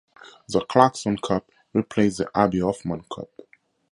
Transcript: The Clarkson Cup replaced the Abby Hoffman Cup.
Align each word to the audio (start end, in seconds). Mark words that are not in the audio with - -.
The 0.49 0.65
Clarkson 0.65 1.17
Cup 1.17 1.51
replaced 1.73 2.17
the 2.17 2.31
Abby 2.33 2.59
Hoffman 2.61 3.05
Cup. 3.13 3.29